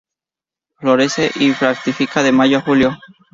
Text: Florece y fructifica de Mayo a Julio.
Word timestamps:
Florece 0.79 1.29
y 1.35 1.51
fructifica 1.51 2.23
de 2.23 2.31
Mayo 2.31 2.57
a 2.57 2.61
Julio. 2.61 2.97